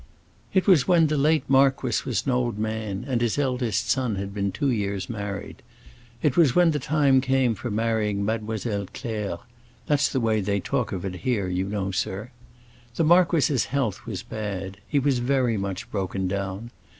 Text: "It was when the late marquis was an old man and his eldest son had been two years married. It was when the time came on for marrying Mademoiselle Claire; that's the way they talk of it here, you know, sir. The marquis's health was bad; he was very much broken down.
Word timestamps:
"It 0.51 0.65
was 0.65 0.87
when 0.87 1.05
the 1.05 1.15
late 1.15 1.43
marquis 1.47 2.01
was 2.07 2.25
an 2.25 2.31
old 2.31 2.57
man 2.57 3.05
and 3.07 3.21
his 3.21 3.37
eldest 3.37 3.87
son 3.91 4.15
had 4.15 4.33
been 4.33 4.51
two 4.51 4.71
years 4.71 5.11
married. 5.11 5.61
It 6.23 6.35
was 6.35 6.55
when 6.55 6.71
the 6.71 6.79
time 6.79 7.21
came 7.21 7.51
on 7.51 7.55
for 7.55 7.69
marrying 7.69 8.25
Mademoiselle 8.25 8.87
Claire; 8.95 9.37
that's 9.85 10.09
the 10.09 10.19
way 10.19 10.41
they 10.41 10.59
talk 10.59 10.91
of 10.91 11.05
it 11.05 11.17
here, 11.17 11.47
you 11.47 11.65
know, 11.69 11.91
sir. 11.91 12.31
The 12.95 13.03
marquis's 13.03 13.65
health 13.65 14.07
was 14.07 14.23
bad; 14.23 14.77
he 14.87 14.97
was 14.97 15.19
very 15.19 15.55
much 15.55 15.91
broken 15.91 16.27
down. 16.27 16.71